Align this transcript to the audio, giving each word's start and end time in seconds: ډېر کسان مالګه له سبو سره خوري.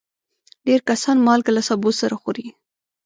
ډېر 0.67 0.79
کسان 0.89 1.17
مالګه 1.27 1.51
له 1.57 1.61
سبو 1.69 1.89
سره 2.01 2.15
خوري. 2.21 2.47